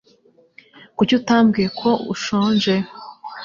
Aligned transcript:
Kuki 0.95 1.13
utabwiye 1.19 1.67
ko 1.79 1.89
ushonje? 2.13 2.73